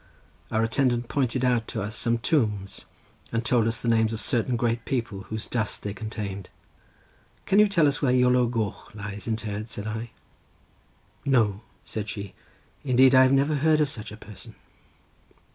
[0.49, 2.85] Our attendant pointed out to us some tombs,
[3.31, 6.49] and told us the names of certain great people whose dust they contained.
[7.45, 10.09] "Can you tell us where Iolo Goch lies interred?" said I.
[11.23, 12.33] "No," said she;
[12.83, 14.55] "indeed I never heard of such a person."